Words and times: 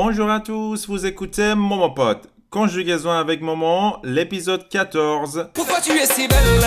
Bonjour 0.00 0.30
à 0.30 0.38
tous, 0.38 0.86
vous 0.86 1.06
écoutez 1.06 1.56
Momopod, 1.56 2.18
conjugaison 2.50 3.10
avec 3.10 3.40
Momo, 3.40 3.96
l'épisode 4.04 4.68
14. 4.68 5.48
Pourquoi 5.52 5.80
tu 5.80 5.90
es 5.90 6.06
si 6.06 6.28
belle? 6.28 6.64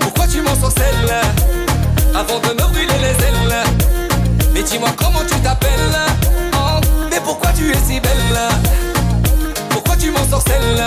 Pourquoi 0.00 0.26
tu 0.26 0.40
m'ensorcelles 0.40 1.14
Avant 2.12 2.40
de 2.40 2.54
me 2.54 2.72
brûler 2.72 2.98
les 2.98 3.24
ailes. 3.24 3.62
Mais 4.52 4.64
dis-moi 4.64 4.88
comment 4.98 5.20
tu 5.20 5.38
t'appelles? 5.42 5.70
Oh, 6.54 6.80
Mais 7.08 7.20
pourquoi 7.24 7.52
tu 7.52 7.70
es 7.70 7.76
si 7.76 8.00
belle? 8.00 8.48
Pourquoi 9.70 9.94
tu 9.94 10.10
m'ensorcelles 10.10 10.82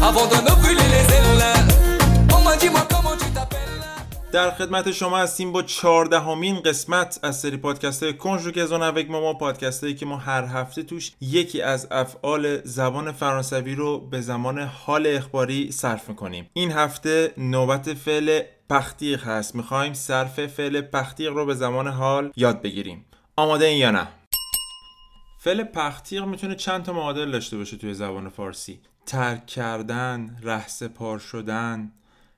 Avant 0.00 0.26
de 0.28 0.36
me 0.36 0.51
در 4.32 4.50
خدمت 4.50 4.90
شما 4.90 5.18
هستیم 5.18 5.52
با 5.52 5.62
چهاردهمین 5.62 6.60
قسمت 6.60 7.18
از 7.22 7.40
سری 7.40 7.56
پادکست 7.56 8.02
های 8.02 8.12
کنجوگزون 8.12 8.82
اوک 8.82 9.10
ما 9.10 9.34
پادکست 9.34 9.96
که 9.96 10.06
ما 10.06 10.16
هر 10.16 10.44
هفته 10.44 10.82
توش 10.82 11.12
یکی 11.20 11.62
از 11.62 11.88
افعال 11.90 12.60
زبان 12.64 13.12
فرانسوی 13.12 13.74
رو 13.74 14.00
به 14.00 14.20
زمان 14.20 14.58
حال 14.58 15.06
اخباری 15.06 15.72
صرف 15.72 16.08
می‌کنیم. 16.08 16.50
این 16.52 16.72
هفته 16.72 17.32
نوبت 17.36 17.94
فعل 17.94 18.40
پختیق 18.70 19.24
هست. 19.24 19.54
می‌خوایم 19.54 19.92
صرف 19.92 20.46
فعل 20.46 20.80
پختیق 20.80 21.32
رو 21.32 21.46
به 21.46 21.54
زمان 21.54 21.88
حال 21.88 22.32
یاد 22.36 22.62
بگیریم. 22.62 23.04
آماده 23.36 23.66
این 23.66 23.78
یا 23.78 23.90
نه؟ 23.90 24.08
فعل 25.38 25.62
پختیق 25.62 26.24
می‌تونه 26.24 26.54
چند 26.54 26.82
تا 26.82 26.92
معادل 26.92 27.30
داشته 27.30 27.56
باشه 27.56 27.76
توی 27.76 27.94
زبان 27.94 28.28
فارسی. 28.28 28.80
ترک 29.06 29.46
کردن 29.46 30.38
رهسپار 30.42 31.18
شدن 31.18 31.92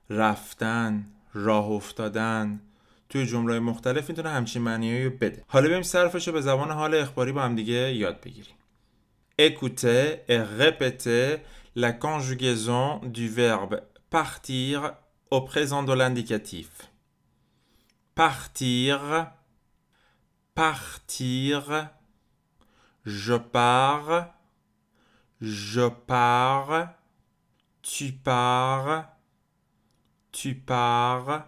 رفتن 0.09 1.05
راه 1.35 1.71
افتادن 1.71 2.61
توی 3.09 3.25
جمله 3.25 3.59
مختلف 3.59 4.09
می‌تونه 4.09 4.29
همچین 4.29 4.61
معنیایی 4.61 5.09
بده 5.09 5.43
حالا 5.47 5.69
بریم 5.69 5.81
صرفش 5.81 6.27
رو 6.27 6.33
به 6.33 6.41
زبان 6.41 6.71
حال 6.71 6.95
اخباری 6.95 7.31
با 7.31 7.41
هم 7.41 7.55
دیگه 7.55 7.95
یاد 7.95 8.21
بگیریم 8.21 8.55
Écoutez 9.37 10.21
et 10.29 10.39
répétez 10.39 11.41
la 11.75 11.91
conjugaison 11.91 13.01
du 13.03 13.27
verbe 13.27 13.81
partir 14.09 14.93
au 15.29 15.41
présent 15.41 15.83
de 15.83 15.91
l'indicatif. 15.91 16.89
Partir, 18.15 19.29
partir, 20.53 21.89
je 23.05 23.33
pars, 23.33 24.33
je 25.41 25.89
pars, 25.89 26.93
tu 27.81 28.13
pars, 28.13 29.14
tu 30.35 30.53
pars, 30.53 31.47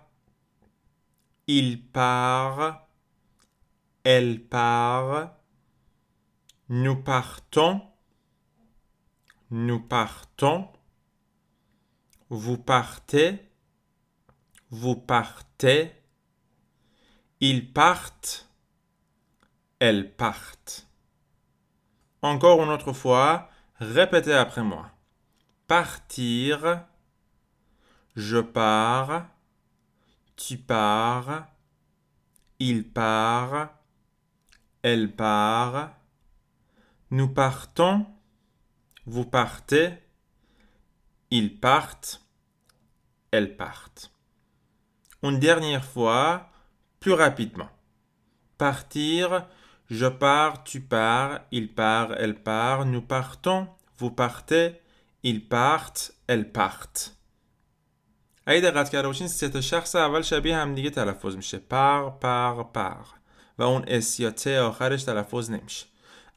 il 1.45 1.85
part, 1.91 2.87
elle 4.05 4.41
part, 4.47 5.35
nous 6.69 6.95
partons, 6.95 7.81
nous 9.51 9.81
partons, 9.81 10.69
vous 12.29 12.57
partez, 12.57 13.51
vous 14.69 14.95
partez, 14.95 15.91
ils 17.41 17.73
partent, 17.73 18.49
elles 19.79 20.15
partent. 20.15 20.87
Encore 22.21 22.63
une 22.63 22.69
autre 22.69 22.93
fois, 22.93 23.49
répétez 23.81 24.33
après 24.33 24.63
moi. 24.63 24.89
Partir, 25.67 26.87
je 28.17 28.39
pars, 28.39 29.27
tu 30.35 30.57
pars, 30.57 31.45
il 32.57 32.83
part, 32.83 33.69
elle 34.81 35.15
part, 35.15 35.91
nous 37.11 37.27
partons, 37.27 38.07
vous 39.05 39.23
partez, 39.23 39.93
ils 41.29 41.59
partent, 41.59 42.25
elles 43.29 43.55
partent. 43.55 44.11
Une 45.21 45.37
dernière 45.37 45.85
fois, 45.85 46.49
plus 46.99 47.13
rapidement. 47.13 47.69
Partir, 48.57 49.45
je 49.91 50.07
pars, 50.07 50.63
tu 50.63 50.81
pars, 50.81 51.41
il 51.51 51.71
part, 51.71 52.13
elle 52.17 52.41
part, 52.41 52.83
nous 52.87 53.03
partons, 53.03 53.67
vous 53.99 54.09
partez, 54.09 54.81
ils 55.21 55.47
partent, 55.47 56.13
elles 56.25 56.51
partent. 56.51 57.16
اگه 58.49 58.61
دقت 58.61 58.89
کرده 58.89 59.07
باشین 59.07 59.27
سه 59.27 59.49
تا 59.49 59.61
شخص 59.61 59.95
اول 59.95 60.21
شبیه 60.21 60.57
همدیگه 60.57 60.89
تلفظ 60.89 61.35
میشه. 61.35 61.57
پر 61.57 62.09
پر 62.09 62.63
پر. 62.63 63.05
و 63.57 63.63
اون 63.63 63.83
اس 63.87 64.19
یا 64.19 64.31
ت 64.31 64.47
آخرش 64.47 65.03
تلفظ 65.03 65.51
نمیشه. 65.51 65.85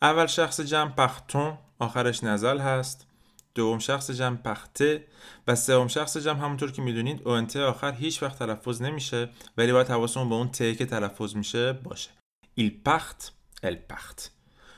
اول 0.03 0.26
شخص 0.26 0.60
جمع 0.60 0.91
پختون 0.91 1.59
آخرش 1.78 2.25
نزل 2.25 2.59
هست. 2.59 3.06
دوم 3.54 3.78
شخص 3.78 4.10
جمع 4.10 4.37
پخته. 4.37 5.04
و 5.47 5.54
سوم 5.54 5.88
شخص 5.88 6.16
جمع 6.16 6.38
همونطور 6.38 6.72
که 6.72 6.82
می‌دونید 6.82 7.28
اونت 7.28 7.56
آخر 7.56 7.93
هیچ 7.93 8.22
وقت 8.22 8.38
تلفظ 8.38 8.82
نمیشه 8.82 9.28
ولی 9.56 9.72
باید 9.72 9.88
حواسمون 9.88 10.28
به 10.28 10.34
اون 10.34 10.48
ت 10.48 10.78
که 10.78 10.87
تلفظ 10.87 11.37
میشه 11.37 11.72
باشه. 11.72 12.10
ایل 12.54 12.81
پخت 12.84 13.32
ال 13.62 13.75
پخت 13.75 14.32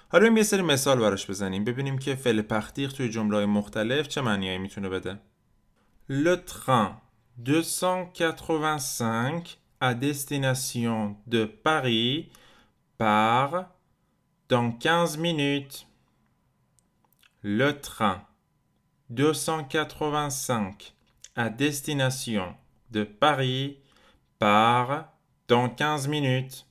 حالا 0.09 0.29
یه 0.29 0.43
سری 0.43 0.63
مثال 0.63 0.99
براش 0.99 1.31
بزنیم. 1.31 1.65
ببینیم 1.65 1.99
که 1.99 2.15
فعل 2.15 2.43
پختیق 2.43 2.93
توی 2.93 3.09
جمله 3.09 3.47
مختلف 3.47 4.09
چه 4.09 4.21
معنیایی 4.21 4.59
می‌تونه 4.59 4.89
بده. 4.89 5.19
Train. 6.47 7.12
285 7.38 9.60
à 9.80 9.94
destination 9.94 11.16
de 11.28 11.46
Paris 11.46 12.30
part 12.98 13.66
dans 14.50 14.72
15 14.72 15.18
minutes. 15.18 15.88
Le 17.44 17.80
train 17.80 18.24
285 19.10 20.94
à 21.36 21.50
destination 21.50 22.56
de 22.92 23.04
Paris 23.04 23.78
part 24.40 25.14
dans 25.48 25.70
15 25.70 26.08
minutes. 26.08 26.64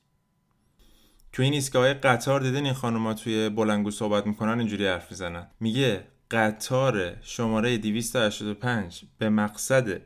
تو 1.32 1.42
این 1.42 1.52
ایستگاه 1.52 1.94
قطار 1.94 2.40
دیدین 2.40 2.64
این 2.64 2.74
خانوما 2.74 3.14
توی 3.14 3.48
بلنگو 3.48 3.90
صحبت 3.90 4.26
میکنن 4.26 4.58
اینجوری 4.58 4.86
حرف 4.86 5.10
میزنن 5.10 5.46
میگه 5.60 6.06
قطار 6.30 7.16
شماره 7.22 7.78
285 7.78 9.04
به 9.18 9.28
مقصد 9.28 10.02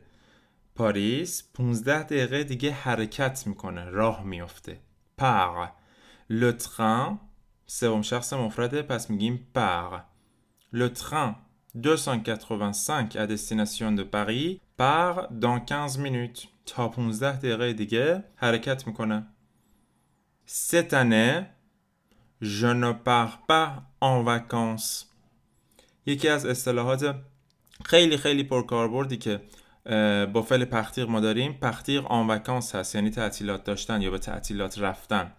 پاریس 0.76 1.50
15 1.54 2.02
دقیقه 2.02 2.44
دیگه 2.44 2.72
حرکت 2.72 3.46
می‌کنه 3.46 3.84
راه 3.84 4.24
میفته 4.24 4.80
پر. 5.16 5.66
Le 6.30 6.62
train 6.62 7.16
سوم 7.66 8.02
شخص 8.02 8.32
مفرده 8.32 8.82
پس 8.82 9.10
میگیم 9.10 9.48
پر. 9.54 9.98
Le 10.74 10.98
train 10.98 11.34
285 11.82 13.18
à 13.18 13.26
destination 13.26 13.92
de 13.92 14.02
Paris 14.02 14.60
part 14.78 15.28
dans 15.40 15.60
15 15.60 15.98
minutes. 15.98 16.46
تا 16.66 16.88
15 16.88 17.36
دقیقه 17.36 17.72
دیگه 17.72 18.24
حرکت 18.36 18.86
می‌کنه. 18.86 19.26
Cette 20.46 20.92
année 20.92 21.56
je 22.40 22.66
ne 22.66 22.92
pars 22.92 23.38
pas 23.48 23.68
en 24.00 24.22
vacances. 24.22 25.04
یکی 26.06 26.28
از 26.28 26.46
اصطلاحات 26.46 27.14
خیلی 27.84 28.16
خیلی 28.16 28.44
پرکاربردی 28.44 29.16
که 29.16 29.40
با 30.32 30.42
فعل 30.42 30.64
پختیق 30.64 31.08
ما 31.08 31.20
داریم. 31.20 31.52
پختیق 31.52 32.06
آن 32.06 32.26
وکانس 32.26 32.74
هست. 32.74 32.94
یعنی 32.94 33.10
تعطیلات 33.10 33.64
داشتن 33.64 34.02
یا 34.02 34.10
به 34.10 34.18
تعطیلات 34.18 34.78
رفتن. 34.78 35.32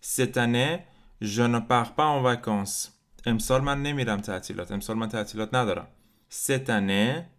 ستنه 0.00 0.84
جن 1.22 1.60
پخپا 1.60 2.04
آن 2.04 2.24
وکانس 2.24 2.90
امسال 3.26 3.60
من 3.60 3.82
نمیرم 3.82 4.20
تعطیلات. 4.20 4.72
امسال 4.72 4.96
من 4.96 5.08
تعطیلات 5.08 5.54
ندارم. 5.54 5.88
ستنه 6.28 7.30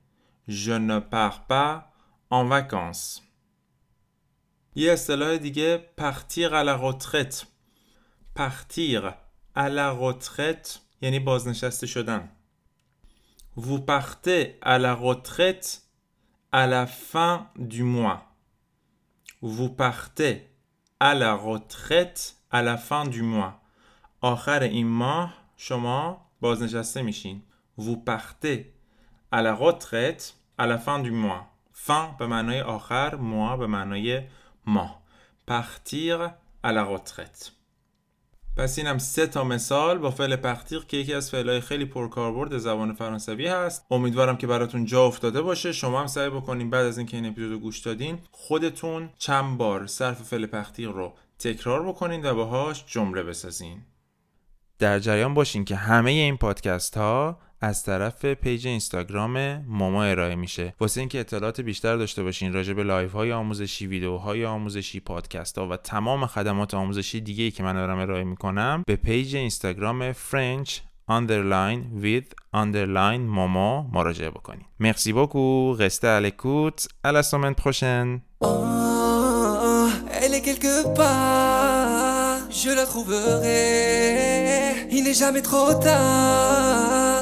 جن 0.48 1.00
پخپا 1.00 1.84
آن 2.30 2.50
وکانس 2.50 3.22
یه 4.76 4.92
اصطلاح 4.92 5.38
دیگه. 5.38 5.78
پختیق 5.98 6.54
علقوتخت 6.54 7.48
پختیق 8.36 9.14
غطخت 9.56 10.82
یعنی 11.02 11.20
بازنشسته 11.20 11.88
شدن. 11.88 12.32
وو 13.58 13.78
پخته 13.78 14.60
علقوتخت 14.64 15.89
à 16.53 16.67
la 16.67 16.87
fin 16.87 17.49
du 17.57 17.83
mois. 17.83 18.23
Vous 19.43 19.71
partez 19.71 20.51
à 21.01 21.15
la 21.15 21.35
retraite 21.35 22.37
à 22.51 22.63
la 22.63 22.77
fin 22.77 23.05
du 23.05 23.23
mois. 23.23 23.61
آخر 24.21 24.63
این 24.63 24.87
ماه 24.87 25.35
شما 25.57 26.31
بازنشسته 26.41 27.03
میشین. 27.03 27.43
Vous 27.79 27.97
partez 27.97 28.75
à 29.33 29.43
la 29.43 29.55
retraite 29.55 30.37
à 30.59 30.67
la 30.67 30.79
fin 30.79 30.99
du 31.01 31.11
mois. 31.11 31.45
fin 31.73 32.17
به 32.19 32.27
معنای 32.27 32.61
آخر 32.61 33.17
mois 33.17 33.57
به 33.59 33.67
معنای 33.67 34.23
ماه. 34.67 35.03
Partir 35.47 36.31
à 36.63 36.73
la 36.73 36.85
retraite. 36.85 37.53
پس 38.60 38.78
اینم 38.78 38.98
سه 38.98 39.28
تا 39.28 39.44
مثال 39.44 39.98
با 39.98 40.12
فعل 40.12 40.36
پختیق 40.36 40.88
که 40.88 40.98
یکی 40.98 41.14
از 41.14 41.32
فعلهای 41.32 41.62
خیلی 41.62 41.86
پرکاربرد 41.86 42.58
زبان 42.58 42.94
فرانسوی 42.94 43.48
هست. 43.48 43.86
امیدوارم 43.92 44.38
که 44.38 44.48
براتون 44.48 44.86
جا 44.86 45.06
افتاده 45.06 45.42
باشه. 45.42 45.72
شما 45.72 46.00
هم 46.00 46.08
سعی 46.08 46.30
بکنین 46.30 46.70
بعد 46.70 46.86
از 46.86 46.98
اینکه 46.98 47.18
این 47.18 47.26
اپیزودو 47.26 47.60
گوش 47.60 47.80
دادین 47.80 48.20
خودتون 48.32 49.10
چند 49.18 49.58
بار 49.58 49.88
صرف 49.88 50.22
فعل 50.22 50.46
پختیق 50.46 50.90
رو 50.90 51.14
تکرار 51.40 51.88
بکنین 51.88 52.26
و 52.26 52.36
باهاش 52.36 52.86
جمله 52.88 53.24
بسازین. 53.24 53.82
در 54.80 55.00
جریان 55.00 55.34
باشین 55.34 55.66
که 55.66 55.76
همه 55.76 56.12
این 56.12 56.38
پادکست 56.38 56.98
ها 56.98 57.40
از 57.62 57.84
طرف 57.84 58.26
پیج 58.26 58.68
اینستاگرام 58.68 59.58
ماما 59.68 60.04
ارائه 60.04 60.36
میشه 60.36 60.74
واسه 60.80 61.00
اینکه 61.00 61.20
اطلاعات 61.20 61.62
بیشتر 61.62 61.98
داشته 61.98 62.24
باشین 62.24 62.54
راجع 62.54 62.74
به 62.74 62.84
لایف 62.84 63.12
های 63.12 63.32
آموزشی 63.32 63.88
ویدیوهای 63.88 64.46
آموزشی 64.46 65.00
پادکست 65.00 65.58
ها 65.58 65.68
و 65.68 65.78
تمام 65.78 66.26
خدمات 66.26 66.74
آموزشی 66.74 67.22
دیگه 67.22 67.44
ای 67.44 67.52
که 67.52 67.64
من 67.64 67.74
دارم 67.74 68.00
ارائه 68.00 68.24
می‌کنم 68.24 68.84
به 68.88 68.96
پیج 68.96 69.36
اینستاگرام 69.36 70.14
French 70.14 70.70
underline 71.12 72.04
with 72.04 72.34
underline 72.56 73.20
ماما 73.20 73.90
مراجعه 73.94 74.30
بکنین 74.30 74.66
مرسی 74.80 75.14
beaucoup 75.14 75.78
restez 75.80 76.08
à 76.08 76.22
l'écoute 76.22 76.88
à 77.04 77.12
la 77.12 77.24
semaine 77.24 77.56
je 82.52 82.72
la 82.72 82.86
trouverai. 82.86 84.88
Il 84.92 85.04
n'est 85.04 85.14
jamais 85.14 85.42
trop 85.42 85.74
tard. 85.74 87.19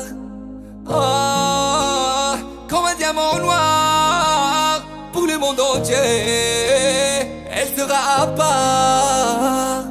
Oh, 0.90 2.36
comme 2.70 2.86
un 2.86 2.96
diamant 2.96 3.38
noir 3.40 4.82
pour 5.12 5.26
le 5.28 5.38
monde 5.38 5.60
entier, 5.60 5.96
elle 7.52 7.68
sera 7.76 8.22
à 8.22 8.28
part. 8.28 9.84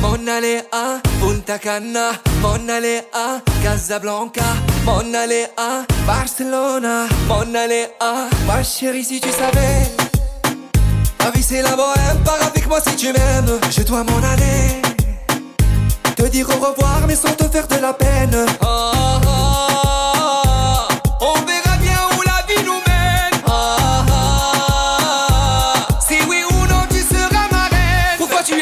Mon 0.00 0.26
allée 0.26 0.60
à 0.70 0.98
Punta 1.20 1.58
Cana, 1.58 2.12
mon 2.40 2.68
allée 2.68 3.00
à 3.14 3.40
Casablanca, 3.62 4.44
mon 4.84 5.14
allée 5.14 5.46
à 5.56 5.84
Barcelona, 6.06 7.06
mon 7.28 7.54
allée 7.54 7.88
à 7.98 8.28
ma 8.46 8.62
chérie 8.62 9.04
si 9.04 9.20
tu 9.20 9.30
savais. 9.30 9.90
La 11.20 11.30
vie 11.30 11.42
c'est 11.42 11.62
la 11.62 11.74
bohème, 11.76 12.18
pars 12.24 12.42
avec 12.46 12.68
moi 12.68 12.80
si 12.86 12.96
tu 12.96 13.12
m'aimes, 13.12 13.60
je 13.70 13.82
dois 13.82 14.04
m'en 14.04 14.18
aller. 14.18 14.82
Te 16.16 16.24
dire 16.24 16.48
au 16.50 16.54
revoir 16.54 17.06
mais 17.06 17.16
sans 17.16 17.32
te 17.32 17.44
faire 17.44 17.66
de 17.68 17.76
la 17.76 17.92
peine. 17.94 18.46
Oh, 18.60 18.66
oh, 18.66 19.20
oh, 19.26 19.41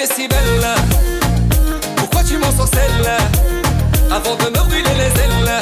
si 0.07 0.29
belle. 0.29 0.67
Pourquoi 1.97 2.23
tu 2.23 2.39
m'en 2.39 2.51
sorcelles 2.53 3.11
Avant 4.11 4.37
de 4.37 4.45
me 4.45 4.69
brûler 4.69 4.95
les 4.97 5.21
ailes. 5.23 5.61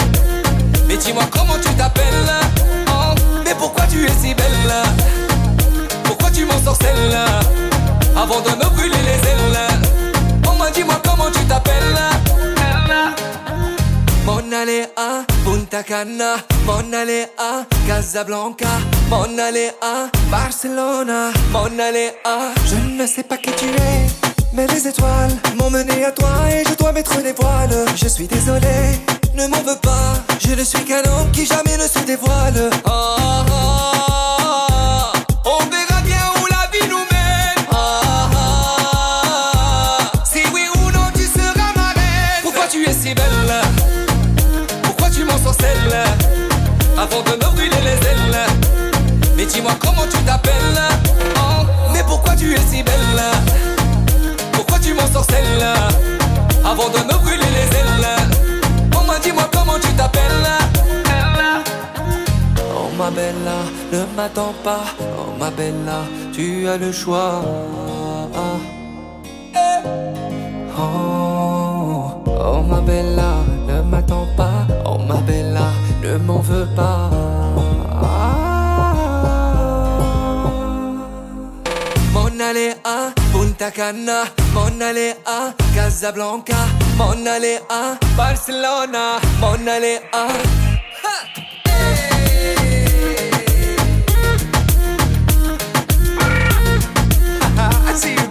Mais 0.86 0.96
dis-moi 0.96 1.24
comment 1.30 1.58
tu 1.60 1.72
t'appelles. 1.74 2.04
Oh, 2.88 3.14
mais 3.44 3.54
pourquoi 3.58 3.84
tu 3.90 4.04
es 4.04 4.12
si 4.20 4.34
belle? 4.34 4.72
Pourquoi 6.04 6.30
tu 6.30 6.44
m'en 6.44 6.62
sorcelles 6.62 7.18
Avant 8.16 8.40
de 8.40 8.50
me 8.50 8.68
brûler 8.76 9.02
les 9.04 9.28
ailes. 9.28 9.58
Oh, 10.46 10.52
moi 10.56 10.70
dis-moi 10.70 11.00
comment 11.04 11.30
tu 11.30 11.44
t'appelles. 11.46 11.74
Mon 14.24 14.52
allée 14.52 14.84
à 14.96 15.24
Punta 15.44 15.82
Cana, 15.82 16.36
mon 16.66 16.92
allée 16.92 17.26
à 17.38 17.64
Casablanca, 17.86 18.68
mon 19.08 19.38
allée 19.38 19.70
à 19.80 20.08
Barcelona, 20.30 21.30
mon 21.50 21.78
allée 21.78 22.10
à 22.24 22.52
Je 22.66 22.76
ne 22.76 23.06
sais 23.06 23.22
pas 23.22 23.38
qui 23.38 23.50
tu 23.52 23.66
es, 23.66 24.06
mais 24.52 24.66
les 24.68 24.86
étoiles 24.86 25.30
m'ont 25.56 25.70
mené 25.70 26.04
à 26.04 26.12
toi 26.12 26.28
et 26.50 26.64
je 26.68 26.74
dois 26.74 26.92
mettre 26.92 27.20
des 27.22 27.32
voiles. 27.32 27.84
Je 27.96 28.08
suis 28.08 28.26
désolé, 28.26 29.00
ne 29.34 29.46
m'en 29.46 29.62
veux 29.62 29.78
pas, 29.80 30.14
je 30.40 30.54
ne 30.54 30.64
suis 30.64 30.84
qu'un 30.84 31.02
homme 31.10 31.30
qui 31.32 31.46
jamais 31.46 31.76
ne 31.76 31.88
se 31.88 32.00
dévoile. 32.04 32.70
Oh, 32.84 32.90
oh, 32.90 33.42
oh, 33.50 33.97
ne 63.92 64.04
m'attends 64.16 64.54
pas 64.62 64.84
Oh 65.18 65.32
ma 65.38 65.50
bella, 65.50 66.00
tu 66.32 66.68
as 66.68 66.76
le 66.76 66.92
choix 66.92 67.42
Eh. 68.34 68.68
Oh, 70.80 72.22
oh 72.26 72.62
ma 72.62 72.80
bella, 72.80 73.32
ne 73.66 73.82
m'attends 73.82 74.28
pas. 74.36 74.66
Oh 74.84 74.98
ma 74.98 75.16
bella, 75.28 75.66
ne 76.02 76.16
m'en 76.18 76.38
veux 76.38 76.68
pas. 76.76 77.10
Mon 82.12 82.40
allée 82.40 82.74
à 82.84 83.10
Punta 83.32 83.70
Cana, 83.70 84.22
mon 84.54 84.80
allée 84.80 85.14
à 85.26 85.52
Casablanca, 85.74 86.60
mon 86.96 87.26
allée 87.26 87.58
à 87.68 87.96
Barcelona, 88.16 89.18
mon 89.40 89.66
allée 89.66 89.98
à. 90.12 90.28
See 97.98 98.12
you 98.14 98.27